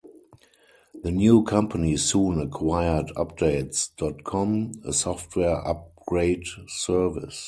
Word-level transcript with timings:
The 1.03 1.11
new 1.11 1.43
company 1.43 1.95
soon 1.95 2.41
acquired 2.41 3.09
Updates 3.09 3.95
dot 3.95 4.23
com, 4.23 4.71
a 4.83 4.93
software 4.93 5.57
upgrade 5.63 6.47
service. 6.67 7.39